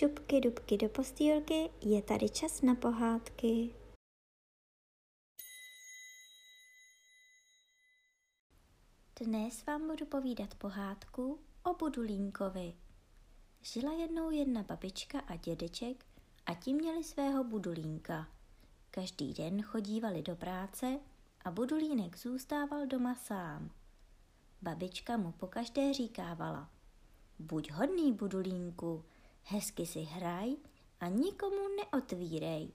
šupky 0.00 0.40
dubky 0.40 0.76
do 0.76 0.88
postýlky, 0.88 1.70
je 1.80 2.02
tady 2.02 2.28
čas 2.28 2.62
na 2.62 2.74
pohádky. 2.74 3.74
Dnes 9.20 9.66
vám 9.66 9.88
budu 9.88 10.06
povídat 10.06 10.54
pohádku 10.54 11.40
o 11.62 11.74
Budulínkovi. 11.74 12.74
Žila 13.62 13.92
jednou 13.92 14.30
jedna 14.30 14.62
babička 14.62 15.20
a 15.20 15.36
dědeček 15.36 16.06
a 16.46 16.54
ti 16.54 16.74
měli 16.74 17.04
svého 17.04 17.44
Budulínka. 17.44 18.28
Každý 18.90 19.34
den 19.34 19.62
chodívali 19.62 20.22
do 20.22 20.36
práce 20.36 20.98
a 21.44 21.50
Budulínek 21.50 22.18
zůstával 22.18 22.86
doma 22.86 23.14
sám. 23.14 23.70
Babička 24.62 25.16
mu 25.16 25.32
pokaždé 25.32 25.92
říkávala, 25.92 26.70
buď 27.38 27.70
hodný 27.70 28.12
Budulínku, 28.12 29.04
hezky 29.42 29.86
si 29.86 30.00
hraj 30.00 30.56
a 31.00 31.08
nikomu 31.08 31.76
neotvírej. 31.76 32.72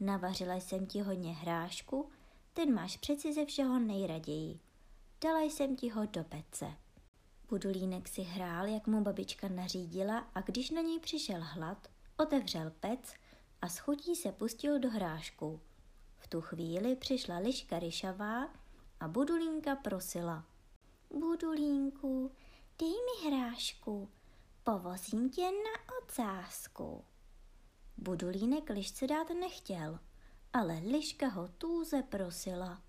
Navařila 0.00 0.54
jsem 0.54 0.86
ti 0.86 1.00
hodně 1.00 1.32
hrášku, 1.32 2.10
ten 2.52 2.74
máš 2.74 2.96
přeci 2.96 3.32
ze 3.32 3.44
všeho 3.44 3.78
nejraději. 3.78 4.60
Dala 5.24 5.40
jsem 5.40 5.76
ti 5.76 5.88
ho 5.88 6.06
do 6.06 6.24
pece. 6.24 6.66
Budulínek 7.48 8.08
si 8.08 8.22
hrál, 8.22 8.66
jak 8.66 8.86
mu 8.86 9.00
babička 9.00 9.48
nařídila 9.48 10.18
a 10.34 10.40
když 10.40 10.70
na 10.70 10.80
něj 10.80 11.00
přišel 11.00 11.40
hlad, 11.42 11.88
otevřel 12.16 12.70
pec 12.80 13.14
a 13.62 13.68
s 13.68 13.78
chutí 13.78 14.16
se 14.16 14.32
pustil 14.32 14.78
do 14.78 14.90
hrášku. 14.90 15.60
V 16.16 16.28
tu 16.28 16.40
chvíli 16.40 16.96
přišla 16.96 17.38
liška 17.38 17.78
ryšavá 17.78 18.48
a 19.00 19.08
Budulínka 19.08 19.76
prosila. 19.76 20.44
Budulínku, 21.18 22.32
dej 22.78 22.90
mi 22.90 23.28
hrášku, 23.30 24.08
povozím 24.68 25.30
tě 25.30 25.42
na 25.42 25.96
ocásku. 26.02 27.04
Budulínek 27.96 28.70
lišce 28.70 29.06
dát 29.06 29.30
nechtěl, 29.30 29.98
ale 30.52 30.78
liška 30.78 31.28
ho 31.28 31.48
tůze 31.48 32.02
prosila. 32.02 32.82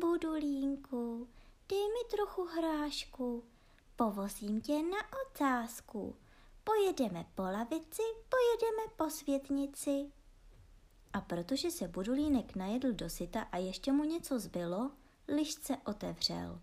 Budulínku, 0.00 1.28
dej 1.68 1.88
mi 1.88 2.10
trochu 2.10 2.44
hrášku, 2.44 3.44
povozím 3.96 4.60
tě 4.60 4.82
na 4.82 4.98
ocásku. 5.26 6.16
Pojedeme 6.64 7.24
po 7.34 7.42
lavici, 7.42 8.02
pojedeme 8.28 8.94
po 8.96 9.10
světnici. 9.10 10.12
A 11.12 11.20
protože 11.20 11.70
se 11.70 11.88
Budulínek 11.88 12.56
najedl 12.56 12.92
do 12.92 13.10
syta 13.10 13.40
a 13.40 13.56
ještě 13.56 13.92
mu 13.92 14.04
něco 14.04 14.38
zbylo, 14.38 14.90
lišce 15.28 15.76
otevřel. 15.86 16.60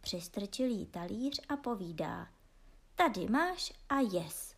Přistrčil 0.00 0.66
jí 0.66 0.86
talíř 0.86 1.40
a 1.48 1.56
povídá. 1.56 2.28
Tady 2.94 3.28
máš 3.28 3.72
a 3.88 4.00
jes. 4.00 4.54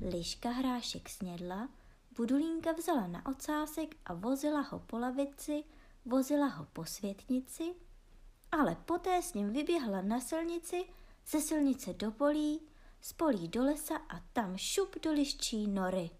Liška 0.00 0.50
hrášek 0.50 1.08
snědla, 1.08 1.68
Budulínka 2.16 2.72
vzala 2.72 3.06
na 3.06 3.26
ocásek 3.26 3.96
a 4.04 4.14
vozila 4.14 4.60
ho 4.60 4.78
po 4.78 4.98
lavici, 4.98 5.64
vozila 6.04 6.46
ho 6.46 6.64
po 6.72 6.84
světnici, 6.84 7.74
ale 8.52 8.76
poté 8.86 9.22
s 9.22 9.34
ním 9.34 9.52
vyběhla 9.52 10.02
na 10.02 10.20
silnici, 10.20 10.84
ze 11.26 11.40
silnice 11.40 11.92
do 11.92 12.10
polí, 12.10 12.60
z 13.00 13.12
polí 13.12 13.48
do 13.48 13.64
lesa 13.64 13.96
a 13.96 14.20
tam 14.32 14.56
šup 14.56 14.96
do 15.02 15.12
liščí 15.12 15.66
nory. 15.66 16.10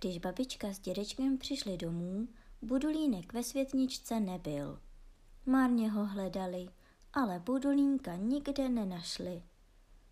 Když 0.00 0.18
babička 0.18 0.68
s 0.68 0.78
dědečkem 0.78 1.38
přišli 1.38 1.76
domů, 1.76 2.28
Budulínek 2.62 3.32
ve 3.32 3.42
světničce 3.42 4.20
nebyl. 4.20 4.80
Márně 5.46 5.90
ho 5.90 6.06
hledali, 6.06 6.68
ale 7.12 7.38
Budulínka 7.38 8.16
nikde 8.16 8.68
nenašli. 8.68 9.42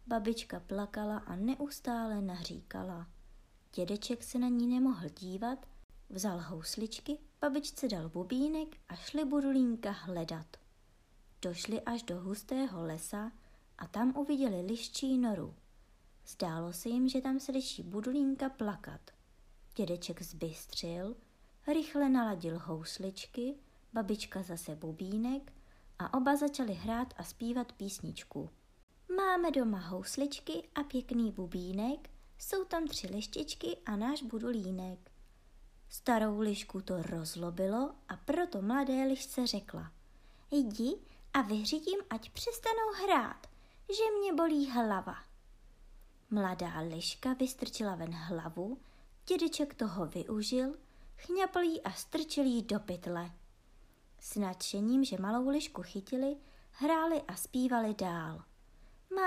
Babička 0.07 0.61
plakala 0.61 1.19
a 1.19 1.37
neustále 1.37 2.23
naříkala. 2.23 3.07
Dědeček 3.75 4.23
se 4.23 4.39
na 4.39 4.49
ní 4.49 4.67
nemohl 4.67 5.09
dívat, 5.09 5.67
vzal 6.09 6.41
housličky, 6.41 7.19
babičce 7.41 7.89
dal 7.89 8.09
bubínek 8.09 8.77
a 8.89 8.95
šli 8.95 9.25
Budulínka 9.25 9.91
hledat. 9.91 10.57
Došli 11.43 11.81
až 11.81 12.03
do 12.03 12.21
hustého 12.21 12.83
lesa 12.83 13.33
a 13.79 13.87
tam 13.87 14.17
uviděli 14.17 14.61
liščí 14.61 15.19
noru. 15.19 15.55
Zdálo 16.27 16.73
se 16.73 16.89
jim, 16.89 17.09
že 17.09 17.21
tam 17.21 17.41
se 17.41 17.53
liší 17.53 17.83
Budulínka 17.83 18.49
plakat. 18.49 19.11
Dědeček 19.77 20.23
zbystřil, 20.23 21.17
rychle 21.67 22.09
naladil 22.09 22.59
housličky, 22.59 23.55
babička 23.93 24.43
zase 24.43 24.77
bubínek 24.77 25.53
a 25.99 26.15
oba 26.15 26.37
začali 26.37 26.73
hrát 26.75 27.15
a 27.17 27.25
zpívat 27.25 27.73
písničku. 27.73 28.51
Máme 29.17 29.51
doma 29.51 29.79
housličky 29.79 30.69
a 30.75 30.83
pěkný 30.83 31.33
bubínek, 31.33 32.11
jsou 32.39 32.65
tam 32.65 32.87
tři 32.87 33.07
lištičky 33.07 33.77
a 33.87 33.97
náš 33.97 34.23
budulínek. 34.23 35.11
Starou 35.89 36.41
lišku 36.41 36.81
to 36.81 37.03
rozlobilo 37.03 37.95
a 38.09 38.17
proto 38.17 38.63
mladé 38.63 39.05
lišce 39.05 39.47
řekla. 39.47 39.93
Jdi 40.51 40.97
a 41.33 41.43
vyřídím, 41.43 41.99
ať 42.11 42.31
přestanou 42.31 43.05
hrát, 43.05 43.47
že 43.89 44.19
mě 44.19 44.33
bolí 44.33 44.71
hlava. 44.71 45.17
Mladá 46.31 46.81
liška 46.81 47.33
vystrčila 47.33 47.95
ven 47.95 48.15
hlavu, 48.15 48.79
dědeček 49.27 49.75
toho 49.75 50.07
využil, 50.07 50.75
chňapl 51.17 51.59
jí 51.59 51.83
a 51.83 51.93
strčil 51.93 52.45
jí 52.45 52.63
do 52.63 52.81
pytle. 52.81 53.31
S 54.21 54.37
nadšením, 54.37 55.05
že 55.05 55.19
malou 55.19 55.49
lišku 55.49 55.83
chytili, 55.83 56.37
hráli 56.73 57.23
a 57.23 57.37
zpívali 57.37 57.95
dál. 57.95 58.45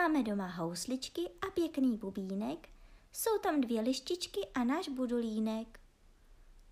Máme 0.07 0.23
doma 0.23 0.47
housličky 0.47 1.21
a 1.47 1.51
pěkný 1.51 1.97
bubínek, 1.97 2.69
jsou 3.11 3.39
tam 3.39 3.61
dvě 3.61 3.81
lištičky 3.81 4.39
a 4.53 4.63
náš 4.63 4.89
budulínek. 4.89 5.79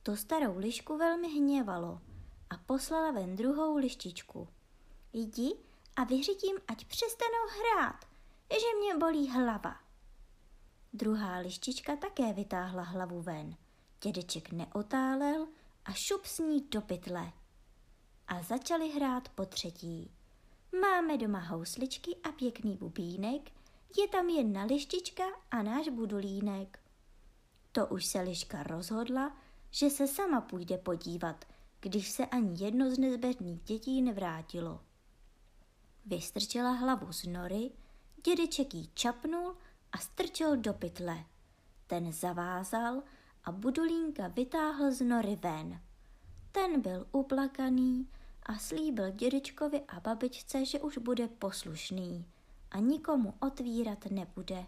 To 0.03 0.16
starou 0.16 0.57
lišku 0.57 0.97
velmi 0.97 1.28
hněvalo 1.28 2.01
a 2.50 2.57
poslala 2.57 3.12
ven 3.12 3.35
druhou 3.35 3.78
lištičku. 3.78 4.47
Jdi 5.13 5.53
a 5.96 6.03
vyřitím, 6.03 6.57
ať 6.68 6.85
přestanou 6.85 7.47
hrát, 7.59 8.06
že 8.51 8.79
mě 8.79 8.97
bolí 8.97 9.29
hlava. 9.29 9.75
Druhá 10.94 11.38
lištička 11.38 11.96
také 11.96 12.34
vytáhla 12.34 12.84
hlavu 12.84 13.22
ven. 13.22 13.56
Dědeček 14.02 14.52
neotálel 14.52 15.47
a 15.85 15.94
šup 15.94 16.25
s 16.25 16.40
ní 16.40 16.67
do 16.72 16.81
pytle. 16.81 17.31
A 18.28 18.44
začali 18.44 18.90
hrát 18.90 19.29
po 19.29 19.46
třetí. 19.46 20.15
Máme 20.85 21.18
doma 21.18 21.40
housličky 21.40 22.16
a 22.23 22.31
pěkný 22.31 22.78
bubínek, 22.78 23.51
je 23.97 24.07
tam 24.07 24.29
jedna 24.29 24.63
lištička 24.63 25.23
a 25.51 25.63
náš 25.63 25.90
budulínek. 25.90 26.79
To 27.72 27.88
už 27.88 28.06
se 28.06 28.22
liška 28.22 28.63
rozhodla, 28.63 29.38
že 29.72 29.90
se 29.90 30.07
sama 30.07 30.41
půjde 30.41 30.78
podívat, 30.78 31.46
když 31.79 32.12
se 32.12 32.25
ani 32.25 32.63
jedno 32.63 32.91
z 32.91 33.00
nezbedných 33.00 33.62
dětí 33.62 34.01
nevrátilo. 34.01 34.79
Vystrčila 36.06 36.72
hlavu 36.72 37.13
z 37.13 37.23
nory, 37.23 37.72
dědeček 38.25 38.73
jí 38.73 38.90
čapnul 38.94 39.56
a 39.91 39.97
strčil 39.97 40.57
do 40.57 40.73
pytle. 40.73 41.25
Ten 41.88 42.12
zavázal 42.12 43.03
a 43.44 43.52
Budulínka 43.52 44.28
vytáhl 44.28 44.91
z 44.91 45.02
nory 45.02 45.35
ven. 45.35 45.81
Ten 46.52 46.81
byl 46.81 47.07
uplakaný 47.12 48.07
a 48.45 48.57
slíbil 48.57 49.11
dědečkovi 49.11 49.81
a 49.88 50.00
babičce, 50.00 50.66
že 50.66 50.79
už 50.79 50.97
bude 50.97 51.28
poslušný 51.28 52.25
a 52.72 52.79
nikomu 52.79 53.33
otvírat 53.39 54.06
nebude. 54.06 54.66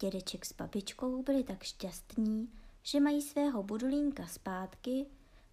Dědeček 0.00 0.46
s 0.46 0.52
babičkou 0.52 1.22
byli 1.22 1.44
tak 1.44 1.62
šťastní, 1.62 2.52
že 2.82 3.00
mají 3.00 3.22
svého 3.22 3.62
budulínka 3.62 4.26
zpátky, 4.26 5.06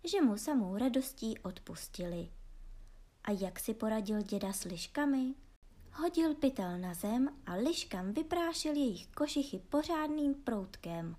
že 0.03 0.21
mu 0.21 0.37
samou 0.37 0.77
radostí 0.77 1.39
odpustili. 1.39 2.29
A 3.23 3.31
jak 3.31 3.59
si 3.59 3.73
poradil 3.73 4.21
děda 4.21 4.53
s 4.53 4.63
liškami? 4.63 5.33
Hodil 5.93 6.35
pytel 6.35 6.77
na 6.77 6.93
zem 6.93 7.29
a 7.45 7.53
liškám 7.53 8.13
vyprášil 8.13 8.75
jejich 8.75 9.07
košichy 9.07 9.59
pořádným 9.59 10.33
proutkem. 10.33 11.15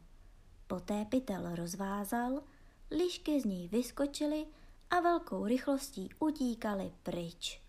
Poté 0.66 1.04
pytel 1.04 1.54
rozvázal, 1.54 2.42
lišky 2.90 3.40
z 3.40 3.44
něj 3.44 3.68
vyskočily 3.68 4.46
a 4.90 5.00
velkou 5.00 5.46
rychlostí 5.46 6.08
utíkali 6.18 6.92
pryč. 7.02 7.62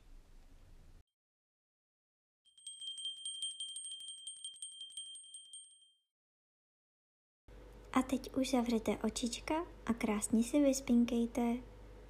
A 7.93 8.01
teď 8.01 8.35
už 8.35 8.51
zavřete 8.51 8.97
očička 8.97 9.55
a 9.85 9.93
krásně 9.93 10.43
si 10.43 10.61
vyspinkejte. 10.61 11.76